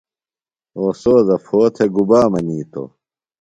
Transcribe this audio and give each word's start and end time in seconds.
اوستوذہ 0.77 1.37
پھو 1.45 1.59
تھےۡ 1.75 1.91
گُبا 1.93 2.21
منیتوۡ؟ 2.31 2.89